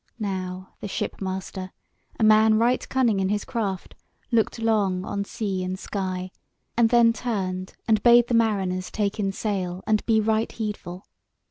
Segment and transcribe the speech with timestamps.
[0.17, 1.71] Now the shipmaster,
[2.19, 3.93] a man right cunning in his craft,
[4.31, 6.31] looked long on sea and sky,
[6.75, 11.05] and then turned and bade the mariners take in sail and be right heedful.